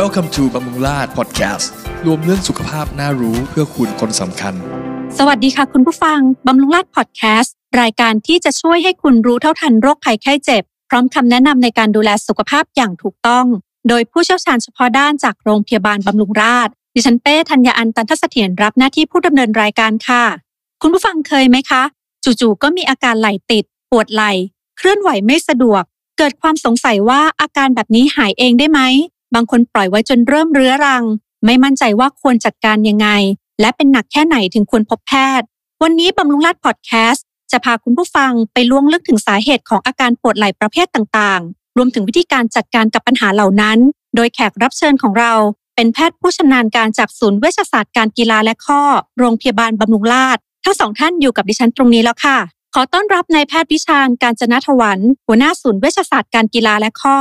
[0.00, 1.66] Welcome to บำรุงราษฎร์ Podcast
[2.06, 4.54] รวมเรื่องสุขภาพน่ารู้เพื่อคุณคนสำคัญ
[5.18, 13.46] สวัสดีค่ะคุณผู้ฟัง บำรุงราษฎร์พอดแคสต์รายการที่จะช่วยให้คุณรู้เท่าทันโรคภัยไข้เจ็บ พร้อมคำแนะนำในการดูแลสุขภาพอย่างถูกต้อง
[13.88, 20.24] โดยผู้เชี่ยวชาญเฉพาะด้านจากโรงพยาบาลบำรุงราษฎร์ดิฉันเป้ธัญญาอันตันทศเถียรรับหน้าที่ผู้ดำเนินรายการค่ะ
[20.82, 21.82] คุณผู้ฟังเคยไหมคะ
[22.24, 24.32] จู่ๆก็มีอาการไหล่ติด ปวดไหล่
[24.76, 25.82] เคลื่อนไหวไม่สะดวก
[26.18, 28.80] เกิดความสงสัยว่าอาการแบบนี้หายเองได้ไหม
[29.34, 31.04] บางคนปล่อยไว้จนเริ่มเรื้อรัง
[31.44, 33.08] ไม่มั่นใจว่าควรจัดการยังไง
[33.60, 35.46] และเป็นหนักแค่ไหนถึงควรพบแพทย์
[35.82, 43.78] วันนี้บำรุงราษฎร์พอดแคสต์จะพาคุณผู้ฟังไปล่วงลึกถึงสาเหตุของอาการปวดไหล่ประเภทต่างๆ รวมถึงวิธีการจัดการกับปัญหาเหล่านั้น
[44.16, 45.32] โดยแขกรับเชิญของเรา
[45.74, 48.82] เป็นแพทย์ผู้ชำนาญการจากศูนย์เวชศาสตร์การกีฬาและข้อ
[49.18, 52.38] โรงพยาบาลบำรุงราษฎร์ทั้งสองท่านอยู่กับดิฉันตรงนี้แล้วค่ะ
[52.74, 57.18] ขอต้อนรับนายแพทย์วิชาญการจนทวันหัวหน้าศูนย์เวชศาสตร์การกีฬาและข้อ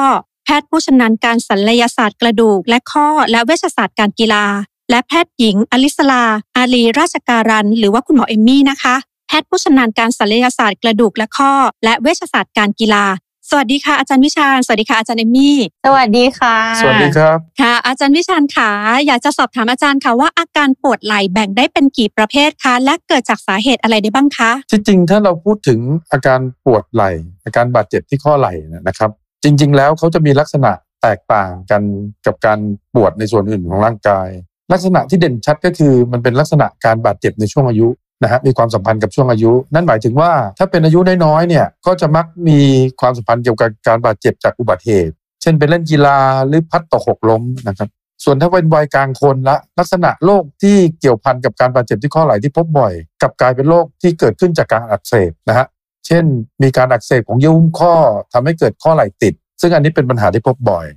[0.59, 4.45] ทย์ผู้ชำนาญการศัลยศาสตร์กระดูก และข้อและเวชศาสตร์การกีฬา
[4.89, 6.23] และแพทย์หญิง อลิสลา
[6.57, 8.95] อาลีราชการัน หรือว่าคุณหมอเอมมี่นะคะ
[9.27, 11.51] แพทย์ผู้ชำนาญการศัลยศาสตร์กระดูกและข้อ
[11.83, 13.05] และเวชศาสตร์การกีฬา
[13.49, 18.69] สวัสดีค่ะอาจารย์วิชาญสวัสดีค่ะอาจารย์เอมมี่สวัสดีค่ะ สวัสดีครับค่ะ อาจารย์วิชาญค่ะ
[19.05, 25.79] อยากจะสอบถามอาจารย์ค่ะว่าอาการปวดไหล่แบ่งได้เป็นกี่ประเภทคะและเกิดจากสาเหตุอะไรได้บ้างคะที่จริงถ้าเราพูดถึง
[26.11, 27.11] อาการปวดไหล่
[27.45, 28.53] อาการบาดเจ็บที่ข้อไหล่
[28.87, 29.11] นะครับ
[29.43, 31.81] จริง ๆ แล้วเขาจะมีลักษณะแตกต่างกัน
[32.25, 32.59] กับการ
[32.93, 34.27] ปวดในส่วนอื่นของร่างกาย
[34.71, 37.87] ลักษณะที่เด่นชัดก็คือมันเป็นลักษณะการบาดเจ็บในช่วงอายุ
[38.23, 42.59] นะฮะมีความสัมพันธ์กับช่วงอายุ นั่นหมายถึงว่าถ้าเป็นอายุน้อยๆเนี่ยก็จะมักมี
[43.01, 46.17] ความสัมพันธ์เกี่ยวกับการบาดเจ็บจากอุบัติเหตุ เช่นเป็นเล่นกีฬา
[46.47, 47.89] หรือพัดตกหกล้มนะครับ
[48.23, 55.65] ส่วนถ้าเป็นวัยกลางคนละลักษณะโรคที่เกี่ยวพันกับการบาดเจ็บที่ข้อไหล่ที่พบบ่อย กับกลายเป็นโรคที่เกิดขึ้นจากการอักเสบนะฮะ
[56.07, 56.23] เช่น
[56.63, 57.93] มีการอักเสบของเยื่อหุ้มข้อ
[58.33, 60.87] ทำให้เกิดข้อไหล่ติด ซึ่งอันนี้เป็นปัญหาที่พบบ่อย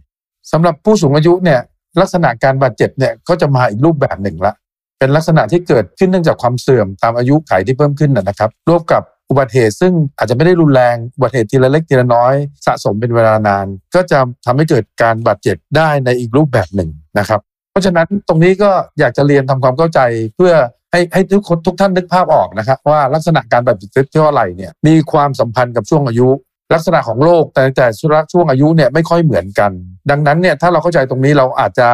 [0.52, 1.60] สำหรับผู้สูงอายุเนี่ย
[2.00, 4.54] ลักษณะการบาดเจ็บเนี่ยก็จะมาอีกรูปแบบหนึ่งละ
[4.98, 12.34] เป็นลักษณะที่เกิดขึ้นเนื่องจากความเสื่อมตามอายุไขที่เพิ่มขึ้นนะนะครับร่วมกับอุบัติเหตุซึ่งอาจจะไม่ได้รุนแรงอุบัติเหตุทีละเล็กทีละน้อย
[12.66, 20.00] สะสมเป็นเวลานาน ก็จะทำให้เกิดการบาดเจ็บได้ในอีกรูปแบบหนึ่งนะครับ เพราะฉะนั้นตรงนี้ก็อยากจะเรียนทำความเข้าใจ
[20.36, 20.52] เพื่อ
[20.92, 26.28] ให้ให้ทุกคนทุกท่านนึกภาพออกนะครับ ว่าลักษณะการบาดเจ็บที่ข้อไหล่เนี่ยมีความสัมพันธ์กับช่วงอายุ
[26.74, 27.86] ลักษณะของโรคแต่แต่
[28.32, 29.70] ช่วงอายุเนี่ยไม่ค่อยเหมือนกัน
[30.10, 31.88] ดังนั้นเนี่ยถ้าเราเข้าใจตรงนี้เราอาจจะ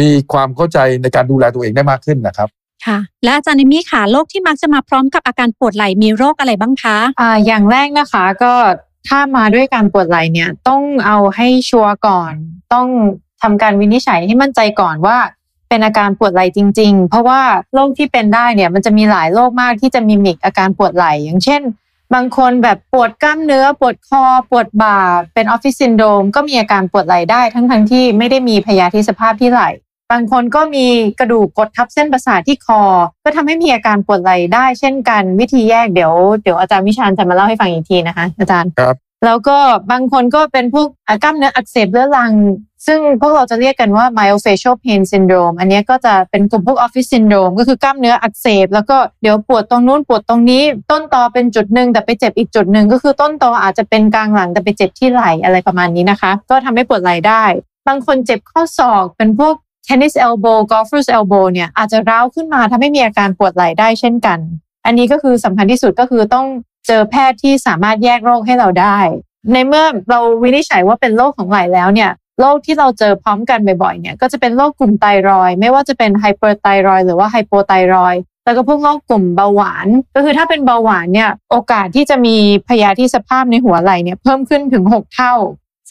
[0.00, 2.48] มีความเข้าใจในการดูแลตัวเองได้มากขึ้นนะครับ
[2.86, 8.52] ค่ะและอาจารย์เอมมี่ค่ะโรคที่มักจะมาพร้อมกับอาการปวดไหล่มีโรคอะไรบ้างคะอ่าอย่างแรกนะคะก็
[9.08, 12.32] ถ้ามาด้วยการปวดไหล่เนี่ยต้องเอาให้ชัวร์ก่อน
[12.72, 12.88] ต้อง
[13.42, 15.18] ทำการวินิจฉัยให้มั่นใจก่อนว่า
[15.70, 17.40] เป็นอาการปวดไหล่จริง ๆ เพราะว่า
[17.74, 21.62] โรคที่เป็นได้เนี่ยมันจะมีหลายโรคมากที่จะ mimic อาการปวดไหล่อย่างเช่น
[22.14, 24.98] บางคนแบบปวดกล้ามเนื้อ ปวดคอ ปวดบ่า
[25.34, 29.70] เป็นออฟฟิศซินโดรมก็มีอาการปวดไหล่ได้ทั้งทั้งๆที่ไม่ได้มีพยาธิสภาพที่ไหล่
[30.10, 30.86] บางคนก็มี
[31.20, 32.82] กระดูกกดทับเส้นประสาทที่คอ
[33.24, 39.58] ก็ทำให้มีอาการปวดไหล่ได้ เช่นกันวิธีแยกเดี๋ยวเดี๋ยวอาจารย์วิชาญจะมาเล่าให้ฟังอีกทีนะคะ อาจารย์ครับแล้วก็
[39.90, 40.88] บางคนก็เป็นพวก
[41.22, 42.32] กล้ามเนื้ออักเสบเรื้อรัง
[42.86, 57.44] ซึ่งพวกเราจะเรียกกันว่า myofascial pain syndrome อันนี้ก็จะเป็นกลุ่มพวก office syndrome ก็คือกล้ามเนื้ออักเสบ แล้วก็เดี๋ยวปวดตรงนู้นปวดตรงนี้ ต้นตอเป็นจุดหนึ่งแต่ไปเจ็บอีกจุดหนึ่งก็คือต้นตออาจจะเป็นกลางหลังแต่ไปเจ็บที่ไหล่อะไรประมาณนี้นะคะ ก็ทำให้ปวดไหล่ได้
[57.88, 59.54] บางคนเจ็บข้อศอกเป็นพวก
[59.86, 64.38] tennis elbow golfer's elbow เนี่ยอาจจะร้าวขึ้นมาทำให้มีอาการปวดไหล่ได้เช่นกัน
[64.86, 66.46] อันนี้ก็คือสำคัญที่สุดก็คือต้อง
[66.86, 68.98] เจอแพทย์ที่สามารถแยกโรคให้เราได้
[69.52, 78.14] ในเมื่อเราวินิจฉัยว่าเป็นโรคของไหล่แล้วเนี่ย โรคที่เราเจอพร้อมกันบ่อยๆเนี่ยก็จะเป็นโรคกลุ่มไตรอย ไม่ว่าจะเป็นไฮเปอร์ไทรอยหรือว่าไฮโปไทรอย
[78.44, 82.36] แล้วก็พวกโรคกลุ่มเบาหวาน ก็คือถ้าเป็นเบาหวานเนี่ยโอกาสที่จะมี
[82.68, 85.34] พยาธิสภาพในหัวไหล่เนี่ยเพิ่มขึ้นถึง 6 เท่า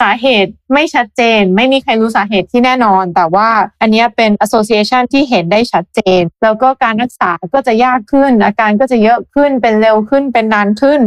[0.02, 3.50] สาเหตุไม่ชัดเจน ไม่มีใครรู้สาเหตุที่แน่นอน แต่ว่า
[3.82, 11.02] อันนี้เป็น association ที่เห็นได้ชัดเจน แล้วก็การรักษาก็จะยากขึ้น อาการก็จะเยอะขึ้นเป็นเร็วขึ้นเป็นนานขึ้น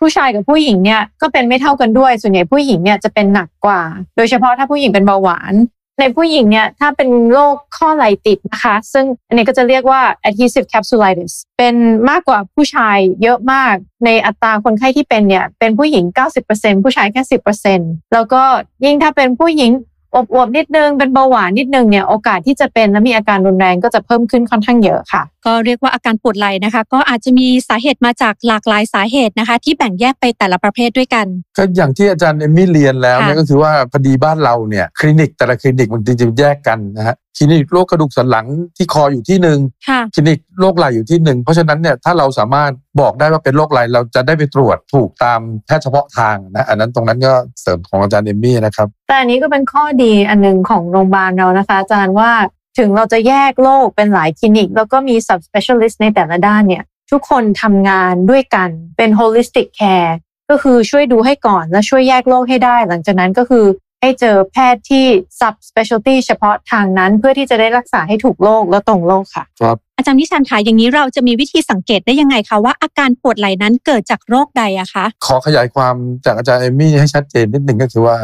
[0.00, 3.82] ผู้ชายกับผู้หญิงเนี่ยก็เป็นไม่เท่ากันด้วย ส่วนใหญ่ผู้หญิงเนี่ยจะเป็นหนักกว่า
[4.16, 5.54] โดยเฉพาะถ้าผู้หญิงเป็นเบาหวาน
[6.00, 11.74] ในผู้หญิงเนี่ยถ้าเป็นโรคข้อไหล่ติดนะคะ ซึ่งอันนี้ก็จะเรียกว่า adhesive capsulitis เป็น
[12.10, 13.74] มากกว่าผู้ชายเยอะมาก
[14.04, 16.04] ในอัตราคนไข้ที่เป็นเนี่ยเป็นผู้หญิง
[16.44, 17.22] 90%ผู้ชายแค่
[17.68, 18.42] 10%แล้วก็
[18.84, 19.70] ยิ่งถ้าเป็นผู้หญิง
[20.14, 31.26] อวบๆนิดนึงเป็นเบาหวานนิดนึงเนี่ยโอกาสที่จะเป็นและมีอาการรุนแรงก็จะเพิ่มขึ้นค่อนข้างเยอะค่ะ ก็เรียกว่าอาการปวดไหล่นะคะ ก็อาจจะมีสาเหตุมาจากหลากหลายสาเหตุนะคะ ที่แบ่งแยกไปแต่ละประเภทด้วยกัน
[31.56, 38.46] ก็อย่างที่อาจารย์เอมมี่เรียนแล้วเนี่ยค่ะก็คือว่าพอดีบ้านเราเนี่ยคลินิกแต่ละคลินิกมันจริงๆแยกกันนะฮะคลินิกโรคกระดูกสันหลัง
[38.76, 39.58] ที่คออยู่ที่หนึ่ง
[39.88, 52.30] ค่ะคลินิกโรคไหล่อยู่ที่หนึ่งเพราะฉะนั้นเนี่ยถ้าเราสามารถบอกได้ว่าเป็นโรคไหล่เราจะได้ไปตรวจถูกตามแพทย์เฉพาะทางนะอันนั้นตรงนั้นก็เสริมของอาจารย์เอมมี่นะครับ แต่อันนี้ก็เป็นข้อดีอันหนึงของโรงพยาบาลเรานะคะ อาจารย์ว่า
[52.78, 60.12] ถึงเราจะแยกโรคเป็นหลายคลินิก แล้วก็มี sub specialist ในแต่ละด้านเนี่ย ทุกคนทำงานด้วยกันเป็น holistic care
[60.50, 63.64] ก็คือช่วยดูให้ก่อนแล้วช่วยแยกโรคให้ได้ หลังจากนั้นก็คือ
[64.00, 65.06] ให้เจอแพทย์ที่
[65.40, 78.16] sub specialty เฉพาะทางนั้นเพื่อที่จะได้รักษาให้ถูกโรคและตรงโรคค่ะ ครับ อาจารย์นิชันคะอย่างนี้เราจะมีวิธีสังเกตได้ยังไงคะว่าอาการปวดไหล่นั้นเกิดจากโรคใดอะคะขอขยายความจากอาจารย์เอมี่ให้ชัดเจนนิดหนึ่งก็คือว่า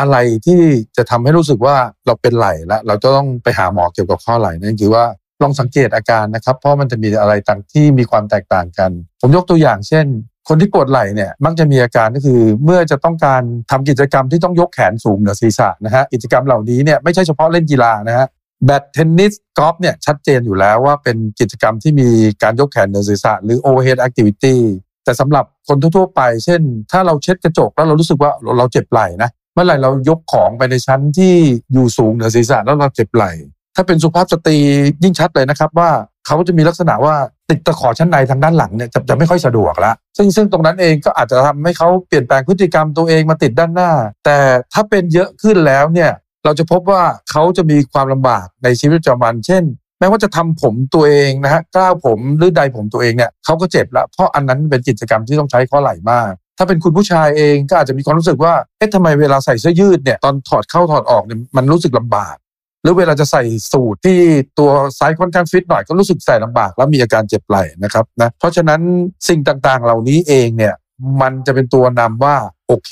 [0.00, 0.60] อะไรที่
[0.96, 1.76] จะทำให้รู้สึกว่า
[2.06, 5.04] เราเป็นไหล่แล้วเราจะต้องไปหาหมอเกี่ยวกับข้อไหล่นั่นคือว่า
[5.42, 8.90] ลองสังเกตอาการนะครับ เพราะมันจะมีอะไรต่างที่มีความแตกต่างกัน
[9.20, 10.06] ผมยกตัวอย่างเช่น
[10.48, 18.26] คนที่ปวดไหล่เนี่ยมักจะมีอาการก็คือ เมื่อจะต้องการทำกิจกรรมที่ต้องยกแขนสูงเหนือศีรษะนะฮะกิจกรรมเหล่านี้เนี่ยไม่ใช่เฉพาะเล่นกีฬานะฮะ
[18.66, 22.08] แบดเทนนิสกอล์ฟเนี่ยชัดเจนอยู่แล้วว่าเป็นกิจกรรมที่มี
[22.42, 24.56] การยกแขนเหนือศีรษะหรือ overhead activity
[25.04, 26.60] แต่สำหรับคนทั่วๆไป เช่น
[26.92, 31.34] ถ้าเราเช็ดกระจกแล้วเรารู้สึกว่าเราเจ็บไหล่นะเมื่อไหร่เรายกของไปในชั้นที่
[31.72, 33.32] อยู่สูงเหนือศีรษะแล้วเราเจ็บไหล่
[33.76, 34.56] ถ้าเป็นสุภาพสตรี
[35.02, 35.90] ยิ่งชัดเลยนะครับว่า
[36.26, 37.14] เขาจะมีลักษณะว่า
[37.52, 43.92] ติดตะขอชั้นในทางด้านหลังเนี่ยจะจะไม่ค่อยสะดวกละซึ่งซึ่งตรงนั้นเองก็อาจจะทำให้เขาเปลี่ยนแปลงพฤติกรรมตัวเองมาติดด้านหน้า
[44.24, 44.38] แต่
[44.72, 46.10] ถ้าเป็นเยอะขึ้นแล้วเนี่ย
[46.44, 49.64] เราจะพบว่าเขาจะมีความลำบากในชีวิตประจำวันเช่น
[49.98, 62.34] แม้ว่าจะทำผมตัวเองนะฮะกล้าวผมหรือใดผมตัวเองเนี่ยเขาก็เจ็บละเพราะอันนั้นเป็นกิจกรรมที่ต้องใช้ข้อไหล่มาก ถ้าเป็นคุณผู้ชายเองก็อาจจะมีความรู้สึกว่าเอ๊ะทำไมเวลาใส่เสื้อยืดเนี่ยตอนถอดเข้าถอดออกเนี่ยมันรู้สึกลำบาก
[62.82, 63.42] หรือเวลาจะใส่
[63.72, 64.18] สูทที่
[64.58, 68.80] ตัวไซส์ค่อนข้างฟิตหน่อยก็รู้สึกใส่ลำบาก แล้วมีอาการเจ็บไหล่นะครับนะเพราะฉะนั้น
[69.28, 70.74] สิ่งต่างๆ เหล่านี้เองเนี่ย
[71.20, 72.36] มันจะเป็นตัวนำว่า
[72.66, 72.90] โอเค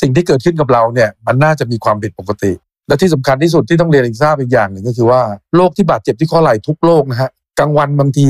[0.00, 2.52] สิ่งที่เกิดขึ้นกับเราเนี่ยมันน่าจะมีความผิดปกติ
[2.88, 5.22] และที่สำคัญที่สุดที่ต้องเรียนอีกทราบอีกอย่างหนึ่งก็คือว่า
[5.56, 8.28] โรคที่บาดเจ็บที่ข้อไหล่ทุกโรคนะฮะกลางวันบางที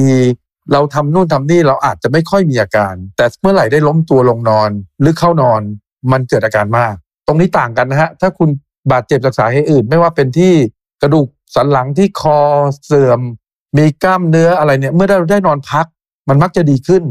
[0.73, 4.71] เราทำนู่นทำนี่เราอาจจะไม่ค่อยมีอาการ แต่เมื่อไหร่ได้ล้มตัวลงนอน
[5.01, 5.61] หรือเข้านอน
[6.13, 6.95] มันเกิดอาการมาก
[7.27, 8.49] ตรงนี้ต่างกันนะฮะถ้าคุณ
[8.93, 10.53] บาดเจ็บจากสาเหตุอื่น ไม่ว่าเป็นที่
[11.03, 12.39] กระดูกสันหลังที่คอ
[12.87, 13.21] เสื่อม
[13.79, 15.87] มีกล้ามเนื้ออะไรเนี่ยเมื่อได้ได้นอนพัก
[16.29, 17.03] มันมักจะดีขึ้น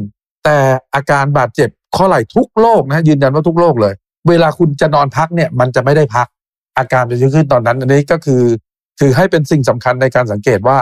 [0.46, 0.58] แต่
[0.96, 3.94] อาการบาดเจ็บข้อไหล่ทุกโรคนะยืนยันว่าทุกโรคเลย
[4.30, 6.28] เวลาคุณจะนอนพักเนี่ยมันจะไม่ได้พัก
[6.78, 8.44] อาการจะเยอะขึ้นตอนนั้น อันนี้ก็คือ
[9.00, 10.80] คือให้เป็นสิ่งสำคัญในการสังเกตว่า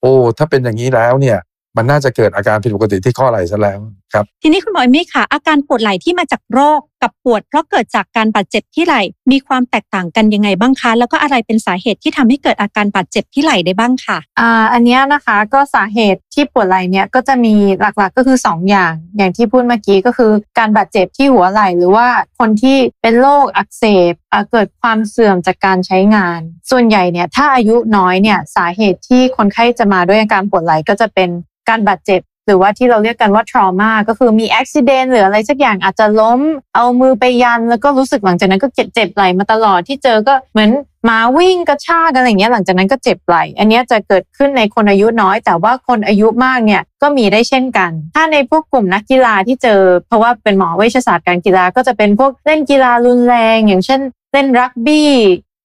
[0.00, 1.38] โอ้ถ้าเป็นอย่างนี้แล้วเนี่ย
[1.76, 3.78] มันน่าจะเกิดอาการผิดปกติที่ข้อไหล่ซะแล้ว
[4.12, 22.08] ครับทีนี้คุณหมอเอมี่ค่ะ อาการปวดไหล่ที่มาจากโรคกับปวด เพราะเกิดจากการบาดเจ็บที่ไหล่มีความแตกต่างกันยังไงบ้างคะ แล้วก็อะไรเป็นสาเหตุที่ทำให้เกิดอาการบาดเจ็บที่ไหล่ได้บ้างค่ะอ่าอันเนี้ยนะคะก็สาเหตุที่ปวดไหล่เนี่ยก็จะมีหลักๆก็คือ 2 อย่าง อย่างที่พูดเมื่อกี้ก็คือ การบาดเจ็บที่หัวไหล่หรือว่า
[22.38, 26.40] คนที่เป็นโรคอักเสบอ่าเกิดความเสื่อมจากการใช้งาน
[26.70, 31.30] ส่วนใหญ่เนี่ยถ้าอายุน้อยเนี่ยสาเหตุที่คนไข้จะมาด้วยอาการปวดไหล่ก็จะเป็น
[31.68, 36.40] การบาดเจ็บ หรือว่าที่เราเรียกกันว่า trauma ก็คือมีอุบิเหตุหรืออะไรสักอย่างอาจจะล้ม
[36.74, 40.70] เอามือไปยัน แล้วก็รู้สึกหลังจากนั้นก็เจ็บเจ็บไหลมาตลอดที่เจอก็เหมือน
[41.04, 54.00] หมาวิ่งกระชากอะไรอย่างเงี้ยหลังจากนั้นก็เจ็บไหล อันนี้จะเกิดขึ้นในคนอายุน้อย แต่ว่าคนอายุมากเนี่ยก็มีได้เช่นกัน ถ้าในพวกกลุ่มนักกีฬาที่เจอ เพราะว่าเป็นหมอเวชศาสตร์การกีฬาก็จะเป็นพวกเล่นกีฬารุนแรง อย่างเช่น
[54.32, 55.10] เล่นรักบี้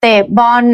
[0.01, 0.65] เตะบอล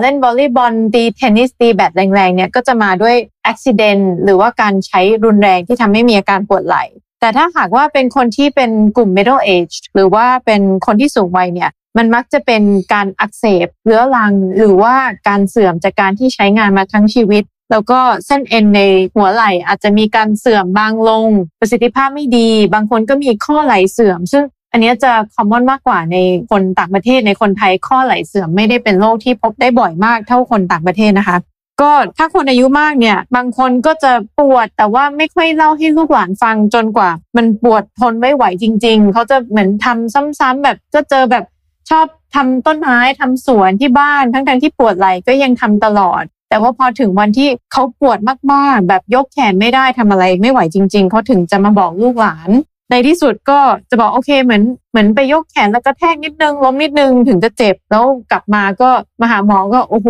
[0.00, 3.16] เล่นวอลเลย์บอลตีเทนนิสตีแบดแรงๆเนี่ยก็จะมาด้วย
[3.46, 6.84] อุบิเหตุหรือว่าการใช้รุนแรงที่ทำให้มีอาการปวดไหล่
[7.20, 12.62] แต่ถ้าหากว่าเป็นคนที่เป็นกลุ่ม middle age หรือว่าเป็นคนที่สูงวัยเนี่ยมันมักจะเป็น
[12.92, 14.94] การอักเสบเรื้อรัง หรือว่า
[15.28, 18.80] การเสื่อมจากการที่ใช้งานมาทั้งชีวิต แล้วก็เส้นเอ็นใน
[19.14, 21.28] หัวไหล่อาจจะมีการเสื่อมบางลง
[21.60, 26.16] ประสิทธิภาพไม่ดี บางคนก็มีข้อไหล่เสื่อม ซึ่ง อันนี้จะคอมมอนมากกว่าใน
[26.50, 31.36] คนต่างประเทศในคนไทยข้อไหล่เสื่อมไม่ได้เป็นโรคที่พบได้บ่อยมากเท่าคนต่างประเทศนะคะ
[31.80, 41.44] ก็ถ้าคนอายุมากเนี่ย บางคนก็จะปวดแต่ว่าไม่ค่อยเล่าให้ลูกหลานฟังจนกว่า มันปวดทนไม่ไหวจริง ๆ เขาจะเหมือนทำซ้ำๆแบบก็เจอแบบ
[41.90, 48.18] ชอบทำต้นไม้ทำสวนที่บ้านทั้งๆที่ปวดไหล่ก็ยังทำตลอด แต่ว่าพอถึงวันที่เขาปวด
[48.52, 52.50] มากๆ แบบยกแขนไม่ได้ทำอะไรไม่ไหวจริง ๆเขาถึงจะมาบอกลูกหลาน
[52.90, 60.08] ในที่สุดก็จะบอกโอเคเหมือนเหมือนไปยกแขนแล้วก็แทกนิดนึงล้มนิดนึงถึงจะเจ็บแล้วกลับมาก็มาหาหมอก็โอ้โห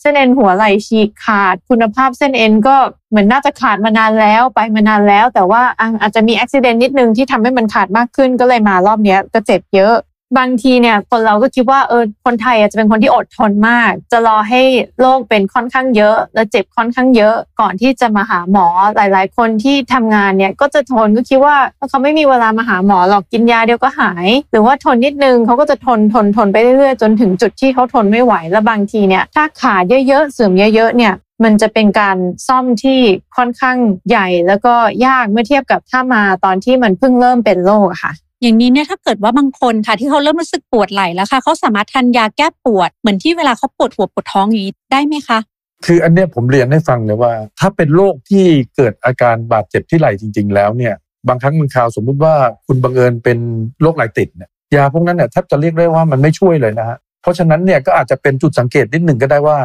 [0.00, 2.76] เส้นเอ็นหัวไหล่ฉีกขาด คุณภาพเส้นเอ็นก็
[3.10, 5.62] เหมือนน่าจะขาดมานานแล้วไปมานานแล้ว แต่ว่า
[6.00, 9.94] อาจจะมีอุบิเหตุนิดนึงที่ทำให้มันขาดมากขึ้นก็เลยมารอบเนี้ยก็เจ็บเยอะ
[10.38, 14.62] บางทีเนี่ยคนเราก็คิดว่าเออคนไทยอาจจะเป็นคนที่อดทนมาก จะรอให้
[15.00, 21.56] โรคเป็นค่อนข้างเยอะ และเจ็บค่อนข้างเยอะก่อนที่จะมาหาหมอหลาย ๆ คนที่ทำงานเนี่ยก็จะทนก็คิดว่า
[21.88, 31.14] เขาไม่มีเวลามาหาหมอหรอกกินยาเดียวก็หาย หรือว่าทนนิดนึงเขาก็จะทนทนทนไปเรื่อยๆ จนถึงจุดที่เขาทนไม่ไหวแล้วบางทีเนี่ยถ้าขาดเยอะๆเสื่อมเยอะๆเนี่ย
[31.44, 33.00] มันจะเป็นการซ่อมที่
[33.36, 33.76] ค่อนข้าง
[34.08, 34.74] ใหญ่แล้วก็
[35.06, 38.12] ยากเมื่อเทียบกับถ้ามาตอนที่มันเพิ่งเริ่มเป็นโรคค่ะ
[38.44, 45.38] อย่างนี้เนี่ยถ้าเกิดว่าบางคนค่ะที่เขาเริ่มรู้สึกปวดไหล่แล้วค่ะเขาสามารถทานยาแก้ปวด เหมือนที่เวลาเขาปวดหัวปวดท้องอย่างนี้ได้ไหมคะ
[45.86, 48.44] คืออันเนี้ยผมเรียนให้ฟังเลยว่า ถ้าเป็นโรคที่
[48.76, 50.94] เกิดอาการบาดเจ็บที่ไหล่จริง ๆ แล้วเนี่ย
[51.28, 52.34] บางครั้งบางคราวสมมุติว่า
[52.66, 53.38] คุณบังเอิญเป็น
[53.82, 59.58] โรคไหล่ติดเนี่ยยาพวกนั้นเนี่ยแทบจะเรียกได้ว่ามันไม่ช่วยเลยนะฮะเพราะฉะนั้นเนี่ยก็อาจจะเป็นจุดสังเกตนิดหนึ่งก็ได้ว่า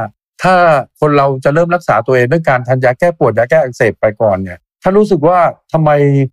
[0.43, 0.55] ถ้า
[0.99, 5.39] คนเราจะเริ่มรักษาตัวเองด้วยการทานยาแก้ปวดยาแก้อักเสบไปก่อนเนี่ยถ้ารู้สึกว่า
[5.73, 5.89] ทำไม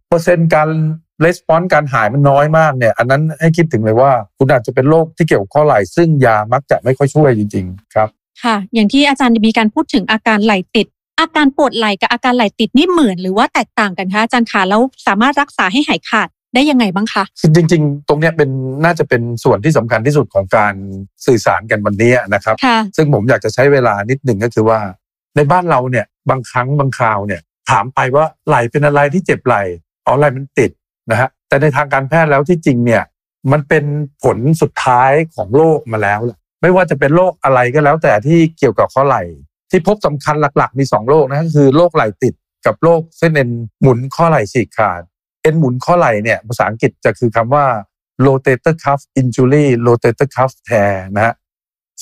[0.08, 0.68] เปอร์เซ็นต์การ
[1.24, 8.08] レスปอนการหายมันน้อยมากเนี่ย อันนั้นให้คิดถึงเลยว่า คุณอาจจะเป็นโรคที่เกี่ยวกับข้อไหล่ซึ่งยามักจะไม่ค่อยช่วยจริง ๆ ครับ
[8.42, 10.86] ค่ะ อย่างที่อาจารย์มีการพูดถึงอาการไหล่ติด
[11.20, 18.50] อาการปวดไหล่กับอาการไหล่ติดนี่เหมือนหรือว่าแตกต่างกันคะอาจารย์คะแล้วสามารถรักษาให้หายขาดได้ยังไงบ้างคะคือจริง ๆ ตรงเนี้ยเป็น
[18.84, 20.74] น่าจะเป็นส่วนที่สำคัญที่สุดของการ
[21.26, 24.78] สื่อสารกันวันนี้นะครับค่ะซึ่งผมอยากจะใช้เวลานิดหนึ่งก็คือว่า
[25.36, 29.56] ในบ้านเราเนี่ยบางครั้งบางคราวเนี่ย ถามไปว่าไหลเป็นอะไรที่เจ็บไหล
[30.06, 30.70] อ๋อไหลมันติด
[31.10, 33.02] นะฮะแต่ในทางการแพทย์แล้วที่จริงเนี่ย
[33.52, 33.84] มันเป็น
[34.22, 39.22] ผลสุดท้ายของโรคมาแล้วแหละไม่ว่าจะเป็นโรคอะไรก็แล้ว แต่ที่เกี่ยวกับข้อไหล่
[39.70, 42.34] ที่พบสำคัญหลักๆ มีสองโรคนะก็คือโรคไหล่ติด
[42.66, 45.02] กับโรคเส้นเอ็นหมุนข้อไหล่ฉีกขาด
[45.42, 47.64] เอ็นหมุนข้อไหล่เนี่ยภาษาอังกฤษจะคือคำว่า
[48.26, 51.34] rotator cuff injury rotator cuff tear นะฮะ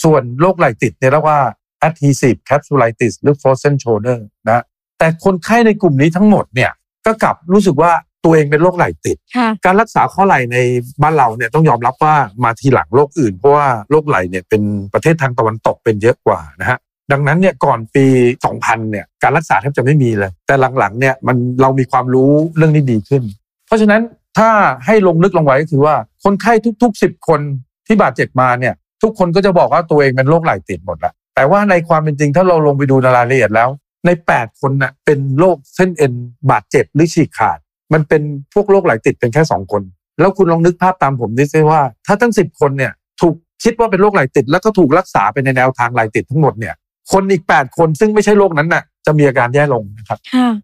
[0.02, 1.40] ส่วนโรคไหล่ติดเนี่ยเรียกว่า
[1.86, 4.62] adhesive capsulitis หรือ frozen shoulder นะ
[4.98, 6.72] แต่คนไข้ในกลุ่มนี้ทั้งหมดเนี่ย
[7.06, 7.92] ก็กลับรู้สึกว่า
[8.24, 10.56] ตัวเองเป็นโรคไหล่ติดค่ะการรักษาข้อไหล่ใน
[11.02, 12.14] บ้านเราเนี่ยต้องยอมรับว่า
[12.44, 14.62] มาทีหลังโรคอื่น เพราะว่าโรคไหล่เนี่ยเป็น
[14.92, 16.78] ประเทศทางตะวันตกเป็นเยอะกว่านะฮะ
[17.12, 18.06] ดังนั้นเนี่ยก่อนปี
[18.48, 23.22] 2000 เนี่ยการรักษาแทบจะไม่มีเลย แต่หลังๆเนี่ยมันเรามีความรู้เรื่องนี้ดีขึ้น
[23.66, 24.02] เพราะฉะนั้น
[24.38, 24.50] ถ้า
[24.86, 26.52] ให้ลงลึกลงไว้ก็คือว่าคนไข้
[26.82, 27.40] ทุกๆ 10 คน
[27.86, 33.68] ที่บาดเจ็บมาเนี่ยทุกคนก็จะบอกว่าตัวเองเป็นโรคไหล่ติดหมดละแต่ว่าในความเป็นจริงถ้าเราลงไปดูในรายละเอียดแล้ว
[34.06, 36.12] ใน 8 คนน่ะเป็นโรคเส้นเอ็น
[36.50, 37.58] บาดเจ็บหรือฉีกขาด
[37.92, 38.22] มันเป็น
[38.54, 39.82] พวกโรคไหลติดเป็นแค่2คน
[40.20, 46.74] แล้วคุณลองนึกภาพตามผมดิซิว่า ถ้าทั้ง10คนเนี่ยถูกคิดว่าเป็นโรคไหลติด แล้วก็ถูกรักษาไปในแนวทางไหลติดทั้งหมดเนี่ย
[47.12, 50.18] คนอีก 8 คนซึ่งไม่ใช่โรคนั้นน่ะจะมีอาการแย่ลงนะครับ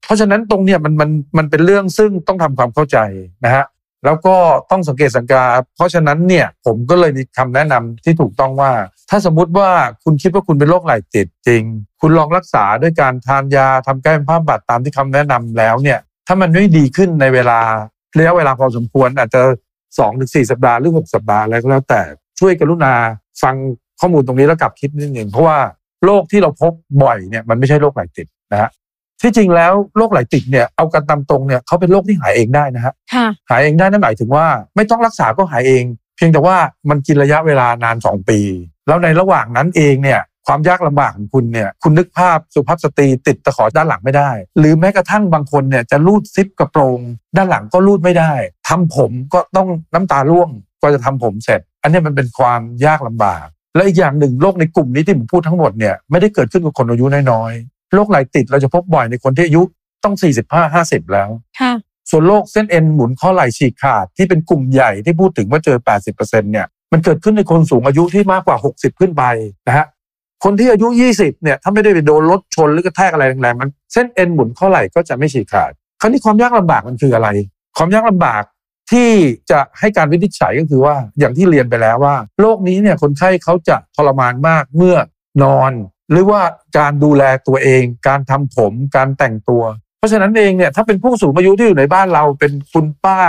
[0.05, 2.99] เพราะฉะนั้นตรงเนี้ยมันมันมันเป็นเรื่องซึ่งต้องทำความเข้าใจ
[3.45, 3.65] นะฮะ
[4.05, 4.37] แล้วก็
[4.71, 5.45] ต้องสังเกตสังกา
[5.77, 8.73] เพราะฉะนั้นเนี่ยผมก็เลยมีคำแนะนำที่ถูกต้องว่า
[9.11, 9.71] ถ้าสมมุติว่า
[10.05, 11.63] คุณคิดว่าคุณเป็นโรคไหลติดจริง
[12.01, 15.99] คุณลองรักษาด้วยการทานยาทำกายภาพบำบัดตามที่คำแนะนำแล้วเนี่ย
[16.33, 17.59] ถ้ามันไม่ดีขึ้นในเวลา
[18.19, 19.43] ระยะเวลาพอสมควรอาจจะ
[19.99, 22.01] สองถึงสี่สัปดาห์หรือหกสัปดาห์อะไรก็แล้วแต่
[22.41, 22.93] ช่วยกรุณา
[23.43, 23.55] ฟัง
[24.01, 25.59] ข้อมูลตรงนี้แล้วกลับคิดนิดหนึ่งเพราะว่า
[26.05, 26.73] โรคที่เราพบ
[27.03, 28.71] บ่อยเนี่ยมันไม่ใช่โรคไหล่ติดนะฮะ
[29.23, 34.47] ที่จริงแล้วโรคไหล่ติดเนี่ยเอากันตามตรงเนี่ยเขาเป็นโรคที่หายเองได้นะฮะค่ะหายเองได้นั่นหมายถึงว่า
[34.77, 35.85] ไม่ต้องรักษาก็หายเอง
[36.17, 36.57] เพียงแต่ว่า
[36.91, 38.41] มันกินระยะเวลานาน2ปี
[38.87, 46.99] แล้วในระหว่างนั้นเองเนี่ย ความยากลำบากของคุณเนี่ยคุณนึกภาพสุภาพสตรีติดตะขอด้านหลังไม่ได้ หรือแม้กระทั่งบางคนเนี่ยจะรูดซิปกระโปรง
[47.37, 48.33] ด้านหลังก็รูดไม่ได้
[48.69, 50.51] ทำผมก็ต้องน้ำตาร่วง
[50.83, 59.63] ก็จะทำผมเสร็จ อันเนี้ยมันเป็นความยากลำบาก และอีกอย่างหนึ่งโรคในกลุ่มนี้ที่ผมพูดทั้งหมดเนี่ยไม่ได้เกิดขึ้นกับคนอายุน้อยๆโรคไหลติดเราจะพบบ่อยในคนที่อายุ
[60.05, 60.15] ต้อง
[60.63, 61.29] 45-50 แล้ว
[61.61, 61.73] ค่ะ
[62.11, 65.79] ส่วนโรคเส้นเอ็นหมุนข้อไหล่ฉีกขาดที่เป็นกลุ่มใหญ่ที่พูดถึงว่าเจอ
[66.11, 69.23] 80%เนี่ยมันเกิดขึ้นในคนสูงอายุที่มากกว่า 60 ขึ้นไป
[69.67, 69.87] นะฮะ
[70.45, 75.71] คนที่อายุ 20เนี่ยถ้าไม่ได้ไปโดนรถชนหรือกระแทกอะไรแรงๆมันเส้นเอ็นหมุนข้อไหล่ก็จะไม่ฉีกขาด
[76.01, 77.29] คราวนี้ความยากลำบากมันคืออะไร
[77.77, 78.43] ความยากลำบาก
[78.93, 79.11] ที่
[79.51, 84.97] จะให้การวินิจฉัยก็คือว่าอย่างที่เรียนไปแล้วว่าโรคนี้เนี่ยคนไข้เขาจะทรมานมากเมื่อ
[85.43, 85.73] นอน
[86.11, 86.41] หรือว่า
[86.79, 89.63] การดูแลตัวเอง การทำผม การแต่งตัว
[89.99, 93.21] เพราะฉะนั้นเองเนี่ยถ้าเป็นผู้สูงอายุที่อยู่ในบ้านเราเป็นคุณป้า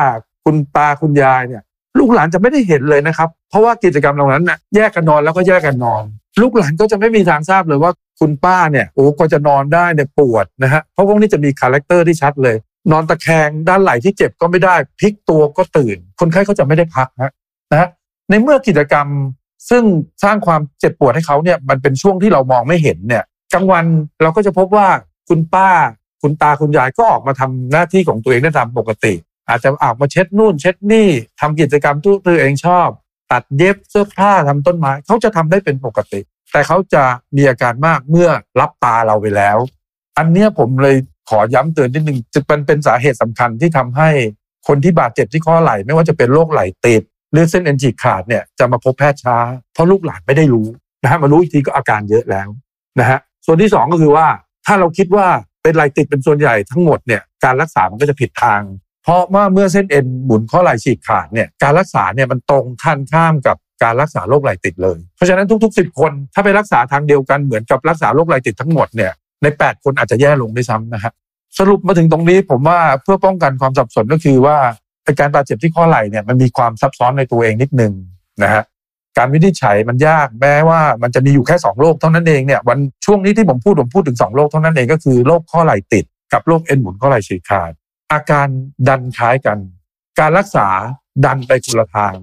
[0.45, 1.63] คุณตาคุณยายเนี่ย
[1.99, 6.03] ลูกหลานจะไม่ได้เห็นเลยนะครับ เพราะว่ากิจกรรมเหล่านั้นน่ะแยกกันนอนแล้วก็แยกกันนอน
[6.39, 12.55] ลูกหลานก็จะไม่มีทางทราบเลยว่าคุณป้าเนี่ยโอ้ก็จะนอนได้เนี่ยปวดนะฮะเพราะพวกนี้จะมี character ที่ชัดเลย
[12.91, 17.31] นอนตะแคงด้านไหล่ที่เจ็บก็ไม่ได้พลิกตัวก็ตื่น คนไข้เขาจะไม่ได้พักฮะ
[17.71, 17.89] นะฮะ
[18.29, 19.07] ในเมื่อกิจกรรม
[19.69, 19.83] ซึ่ง
[20.23, 23.23] สร้างความเจ็บปวดให้เขาเนี่ยมันเป็นช่วงที่เรามองไม่เห็นเนี่ย
[23.53, 23.85] กลางวัน
[24.21, 24.87] เราก็จะพบว่า
[25.29, 25.69] คุณป้า
[26.21, 29.13] คุณตาคุณยายก็ออกมาทำหน้าที่ของตัวเองได้ตามปกติ
[29.47, 31.07] อาจจะออกมาเช็ดนู่น เช็ดนี่
[31.39, 32.89] ทำกิจกรรมที่ตัวเองชอบ
[33.31, 36.21] ตัดเย็บเสื้อผ้าทำต้นไม้เขาจะทำได้เป็นปกติ
[36.51, 37.03] แต่เขาจะ
[37.35, 39.57] มีอาการมากเมื่อรับตาเราไปแล้ว
[40.17, 40.95] อันเนี้ยผมเลย
[41.29, 44.09] ขอย้ำเตือนนิดนึงจะเป็นเป็นสาเหตุสำคัญที่ทำให้
[44.67, 49.37] คนที่บาดเจ็บที่ข้อไหล่ไม่ว่าจะเป็นโรคไหล่ติดหรือเส้นเอ็นฉีกขาดเนี่ยจะมาพบแพทย์ช้า
[49.73, 50.67] เพราะลูกหลานไม่ได้รู้
[51.03, 52.47] นะฮะมารู้อีกทีก็อาการเยอะแล้ว
[52.99, 54.27] นะฮะส่วนที่สองก็คือว่า
[54.65, 55.27] ถ้าเราคิดว่า
[55.63, 58.61] เป็นไหล่ติดเป็นส่วนใหญ่ทั้งหมดเนี่ยการรักษามันก็จะผิดทาง
[59.03, 69.11] เพราะว่าเมื่อเส้นเอ็นหมุนข้อไหล่ฉีกขาดเนี่ยการรักษาเนี่ยมันตรงท่านข้ามกับการรักษาโรคไหล่ติดเลย เพราะฉะนั้นทุก ๆ 10 คน ถ้าไปรักษาทางเดียวกันเหมือนกับรักษาโรคไหล่ติดทั้งหมดเนี่ย
[69.43, 71.11] ใน 8 คนอาจจะแย่ลงด้วยซ้ำนะฮะ
[71.57, 74.57] สรุปมาถึงตรงนี้ผมว่าเพื่อป้องกันความสับสนก็คือว่า
[75.05, 77.93] อาการบาดเจ็บที่ข้อไหล่เนี่ยมันมีความซับซ้อนในตัวเองนิดนึง
[78.43, 78.63] นะฮะ
[79.17, 87.71] การวินิจฉัยมันยากแม้ว่ามันจะมีอยู่แค่ 2 โรคเท่านั้นเองเนี่ยวันช่วงนี้ที่ผมพูดผมพูดถึง 2 โรคเท่านั้นเองก็คือโรคข้อไหล่ติดกับโรคเอ็นหมุนข้อไหล่ฉีกขาด
[88.11, 88.47] อาการ
[88.87, 89.57] ดันคล้ายกัน
[90.19, 90.67] การรักษา
[91.25, 92.13] ดันไปคนละทาง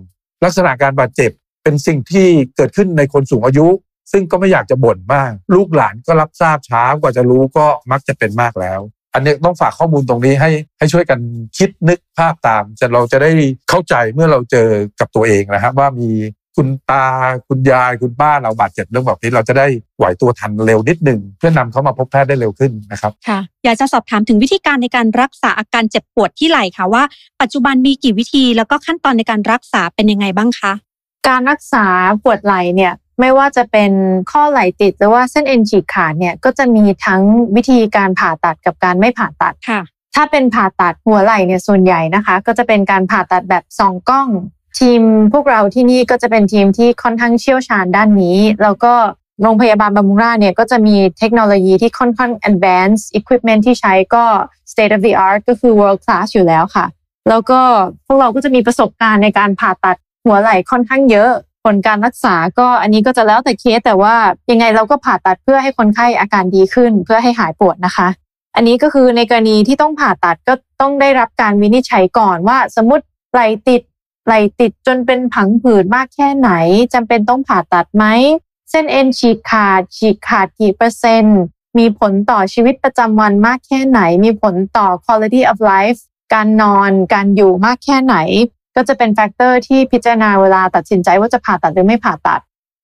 [0.45, 1.31] ลักษณะการบาดเจ็บ
[1.63, 3.67] เป็นสิ่งที่เกิดขึ้นในคนสูงอายุ
[4.13, 8.81] ซึ่งก็ไม่อยากจะบ่นมาก ลูกหลานก็รับทราบช้ากว่าจะรู้ก็มักจะเป็นมากแล้ว
[9.15, 11.21] อันนี้ต้องฝากข้อมูลตรงนี้ให้ให้ช่วยกัน
[11.59, 13.31] คิดนึกภาพตามจะเราจะได้
[13.69, 14.69] เข้าใจเมื่อเราเจอ
[15.01, 16.11] กับตัวเองนะครับว่ามี
[16.59, 17.07] คุณตา
[17.49, 19.67] คุณยายคุณป้าเราบาดเจ็บเรื่องแบบนี้เราจะได้
[19.99, 27.03] ไหวตัวทันเร็วนิดหนึ่งเพื่อนำเขามาพบแพทย์ได้เร็วขึ้นนะครับค่ะอยากจะสอบถามถึงวิธีการในการรักษาอาการเจ็บปวดที่ไหล่ค่ะว่า
[27.41, 30.73] ปัจจุบันมีกี่วิธีแล้วก็ขั้นตอนในการรักษาเป็นยังไงบ้างคะ
[31.29, 31.85] การรักษา
[32.23, 33.93] ปวดไหล่เนี่ยไม่ว่าจะเป็น
[34.31, 37.23] ข้อไหล่ติดหรือว่าเส้นเอ็นฉีกขาดเนี่ยก็จะมีทั้ง
[37.57, 39.81] วิธีการผ่าตัดกับการไม่ผ่าตัดค่ะ
[40.15, 44.29] ถ้าเป็นผ่าตัดหัวไหล่เนี่ยส่วนใหญ่นะคะ ก็จะเป็นการผ่าตัดแบบสองกล้อง
[44.79, 45.01] ทีม
[45.33, 48.95] พวกเราที่นี่ก็จะเป็นทีมที่ค่อนข้างเชี่ยวชาญด้านนี้ แล้วก็
[49.43, 54.25] โรงพยาบาลบำรุงราษฎร์เนี่ยก็จะมีเทคโนโลยีที่ค่อนข้าง advanced equipment ที่ใช้ก็
[54.71, 56.87] state of the art ก็คือ world class อยู่แล้วค่ะ
[57.29, 57.61] แล้วก็
[58.07, 61.31] พวกเราก็จะมีประสบการณ์ในการผ่าตัดหัวไหล่ค่อนข้างเยอะ
[61.65, 64.15] ผลการรักษาก็อันนี้ก็จะแล้วแต่เคสแต่ว่า
[64.51, 68.09] ยังไงเราก็ผ่าตัดเพื่อให้คนไข้อาการดีขึ้น เพื่อให้หายปวดนะคะ
[68.57, 73.83] อันนี้ก็คือในกรณีที่ต้องผ่าตัดก็ต้องได้รับการวินิจฉัยก่อนว่า สมมติไหลติด
[74.29, 76.51] ไหลติดจนเป็นผังผืดมากแค่ไหน
[76.95, 78.05] จำเป็นต้องผ่าตัดไหม
[78.71, 81.39] เส้นเอ็นฉีกขาด ฉีกขาดกี่เปอร์เซ็นต์
[81.79, 86.01] มีผลต่อชีวิตประจำวันมากแค่ไหน มีผลต่อ quality of life
[86.35, 88.17] การนอน การอยู่มากแค่ไหน
[88.77, 92.41] ก็จะเป็น factor ที่พิจารณาเวลาตัดสินใจว่าจะผ่าตัดหรือไม่ผ่าตัด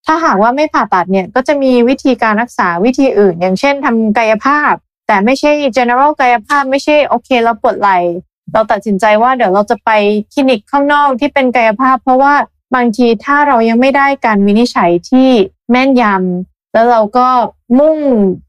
[0.06, 4.72] ถ้าหากว่าไม่ผ่าตัดเนี่ยก็จะมีวิธีการรักษาวิธีอื่น อย่างเช่นทำกายภาพ
[5.06, 7.98] แต่ไม่ใช่ general กายภาพไม่ใช่โอเคเราปวดไหล่
[8.52, 9.90] เราตัดสินใจว่าเดี๋ยวเราจะไป
[10.32, 12.34] คลินิกข้างนอกที่เป็นกายภาพ เพราะว่า
[12.74, 15.28] บางทีถ้าเรายังไม่ได้การวินิจฉัยที่
[15.70, 17.28] แม่นยำแล้วเราก็
[17.78, 17.98] มุ่ง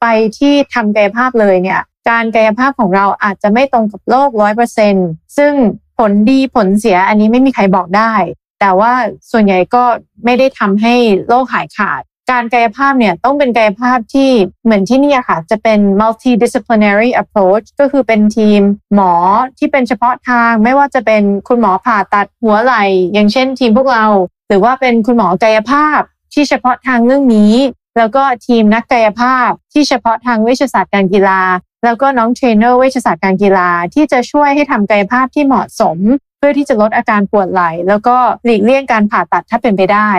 [0.02, 0.06] ไป
[0.38, 4.96] ที่ทำกายภาพเลยเนี่ย การกายภาพของเราอาจจะไม่ตรงกับโลกร้อยเปอร์เซ็น
[5.38, 5.54] ซึ่ง
[5.98, 8.14] ผลดีผลเสียอันนี้ไม่มีใครบอกได้
[8.60, 8.94] แต่ว่า
[9.32, 9.84] ส่วนใหญ่ก็
[10.26, 10.94] ไม่ได้ทำให้
[11.28, 14.30] โรคหายขาด การกายภาพเนี่ยต้องเป็นกายภาพที่
[14.64, 18.62] เหมือนที่นี่ค่ะ จะเป็น multidisciplinary approach ก็คือเป็นทีม
[18.94, 19.14] หมอ
[19.58, 22.84] ที่เป็นเฉพาะทาง ไม่ว่าจะเป็นคุณหมอผ่าตัดหัวไหล่
[23.14, 24.06] อย่างเช่นทีมพวกเรา
[24.48, 26.00] หรือว่าเป็นคุณหมอกายภาพ
[26.34, 27.54] ที่เฉพาะทางเรื่องนี้
[27.98, 31.42] แล้วก็ทีมนักกายภาพที่เฉพาะทางเวชศาสตร์การกีฬา
[31.84, 35.98] แล้วก็น้องเทรนเนอร์เวชศาสตร์การกีฬา ที่จะช่วยให้ทำกายภาพที่เหมาะสม
[36.38, 40.10] เพื่อที่จะลดอาการปวดไหล่แล้วก็หลีกเลี่ยงการผ่าตัดถ้าเป็นไปได้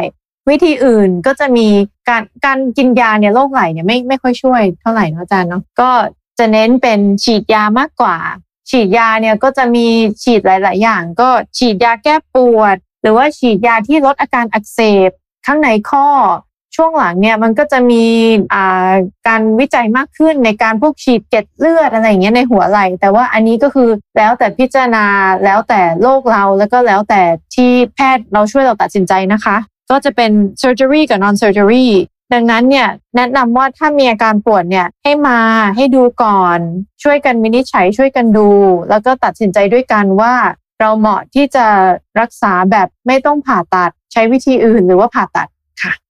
[0.48, 1.68] วิธีอื่นก็จะมี
[2.08, 5.90] การการกินยาเนี่ยโรคไหล่เนี่ยไม่ไม่ค่อยช่วยเท่าไหร่เนาะอาจารย์เนาะก็
[6.38, 8.16] จะเน้นเป็นฉีดยามากกว่า
[8.70, 9.86] ฉีดยาเนี่ยก็จะมี
[10.22, 15.10] ฉีดหลาย ๆ อย่าง ก็ฉีดยาแก้ปวด หรือว่าฉีดยาที่ลดอาการอักเสบ
[15.46, 16.08] ข้างในข้อ
[16.76, 18.04] ช่วงหลังเนี่ยมันก็จะมี
[19.28, 25.04] การวิจัยมากขึ้นในการพวกฉีดเกล็ดเลือดอะไรอย่างเงี้ยในหัวไหล่แต่ว่าอันนี้ก็คือแล้วแต่พิจารณา
[25.44, 27.22] แล้วแต่โรคเราแล้วก็แล้วแต่
[27.54, 29.56] ที่แพทย์เราช่วยเราตัดสินใจนะคะ
[29.90, 30.30] ก็จะเป็น
[30.62, 31.86] surgery กับ non surgery
[32.32, 35.38] ดังนั้นเนี่ยแนะนำว่าถ้ามีอาการปวดเนี่ยให้มา
[35.76, 36.58] ให้ดูก่อน
[37.02, 38.48] ช่วยกันวินิจฉัยช่วยกันดู
[38.90, 40.34] แล้วก็ตัดสินใจด้วยกันว่า
[40.80, 41.66] เราเหมาะที่จะ
[42.20, 45.48] รักษาแบบไม่ต้องผ่าตัดใช้วิธีอื่นหรือว่าผ่าตัด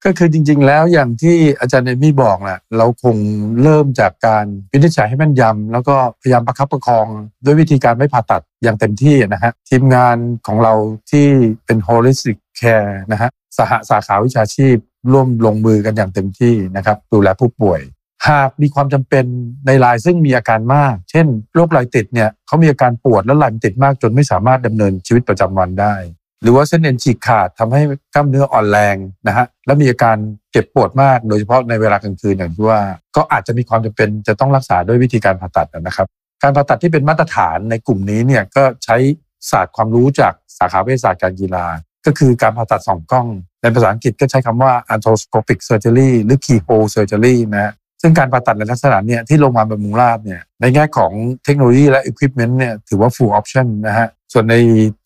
[0.05, 3.17] ก็คือจริง ๆ แล้วอย่างที่อาจารย์เอมี่บอกแหละเราคง
[3.63, 7.07] เริ่มจากการวินิจฉัยให้แม่นยำแล้วก็พยายามประคับประคอง
[7.45, 10.75] ด้วยวิธีการไม่ผ่าตัดอย่างเต็มที่นะฮะทีมงานของเรา
[11.11, 11.27] ที่
[11.67, 14.77] เป็น holistic care นะฮะสหสาขาวิชาชีพ
[15.13, 17.81] ร่วมลงมือกันอย่างเต็มที่นะครับดูแลผู้ป่วย
[18.29, 19.25] หากมีความจำเป็น
[19.67, 25.95] ในรายซึ่งมีอาการมาก เช่นโรคไหล่ติดเนี่ยเขามีอาการปวดและไหล่มันติดมากจนไม่สามารถดำเนินชีวิตประจำวันได้
[26.43, 27.83] หรือว่าเส้นเอ็นฉีกขาดทำให้
[28.15, 28.97] กล้ามเนื้ออ่อนแรง
[29.27, 30.17] นะฮะและมีอาการ
[30.53, 32.81] เจ็บปวดมากโดยเฉพาะในเวลากลางคืนอย่างที่ว่า
[33.17, 36.07] ก็อาจจะมีความจำเป็นจะต้องรักษาด้วยวิธีการผ่าตัดนะครับ
[36.43, 38.97] การผ่าตัดที่เป็นมาตรฐานในกลุ่มนี้เนี่ยก็ใช้
[39.51, 41.67] ศาสตร์ความรู้จากสาขาเวชศาสตร์การกีฬา
[42.07, 43.27] ก็คือการผ่าตัดสองกล้อง
[43.63, 47.73] ในภาษาอังกฤษก็ใช้คำว่า arthroscopic surgery หรือ keyhole surgery นะฮะ
[48.03, 51.13] ซึ่งการผ่าตัดในลักษณะเนี่ยที่โรงพยาบาลบำรุงราษฎร์เนี่ยในแง่ของ
[51.45, 54.55] เทคโนโลยีและ equipment เนี่ยถือว่า full option นะฮะ ส่วนใน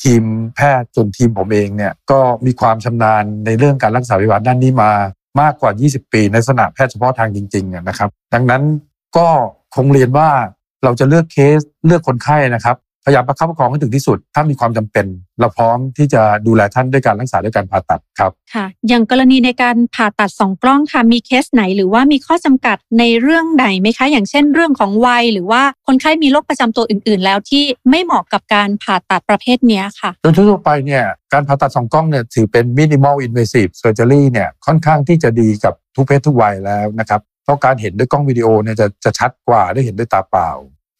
[0.02, 0.22] ทีม
[0.56, 4.90] แพทย์ส่วนทีมผมเองเนี่ยก็มีความชำนาญในเรื่องการรักษาพยาบาลด้านนี้มา
[5.40, 8.62] มากกว่า 20 ปีในลักษณะแพทย์เฉพาะทางจริงๆนะครับ ดังนั้น
[9.16, 9.28] ก็
[9.76, 10.30] คงเรียนว่า
[10.84, 15.06] เราจะเลือกเคสเลือกคนไข้นะครับ พยายามประคับประคองให้ถึงที่สุด ถ้ามีความจำเป็น
[15.40, 40.50] เราพร้อมที่จะดูแลท่านด้วยการรักษาด้วยการผ่าตัดครับค่ะ อย่างกรณีในการผ่าตัดสองกล้องค่ะมีเคสไหนหรือว่ามีข้อจำกัดในเรื่องใดไหมคะ อย่างเช่นเรื่องของวัย หรือว่าคนไข้มีโรคประจำตัวอื่น ๆ แล้วที่ไม่เหมาะกับการผ่าตัดประเภทเนี้ยค่ะโดยทั่วๆไปเนี่ยการผ่าตัดสองกล้องเนี่ยถือเป็น minimal invasive surgery เนี่ยค่อนข้างที่จะดีกับทุกเพศทุกวัยแล้วนะครับเพราะการเห็นด้วยกล้องวิดีโอเนี่ยจะจะชัดกว่าได้เห็นด้วยตาเปล่า